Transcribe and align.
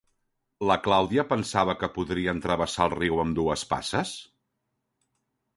La 0.71 0.77
Clàudia 0.85 1.25
pensava 1.33 1.75
que 1.83 1.91
podrien 1.99 2.41
travessar 2.47 2.89
el 2.89 2.95
riu 2.97 3.23
amb 3.25 3.39
dues 3.41 3.67
passes? 3.75 4.15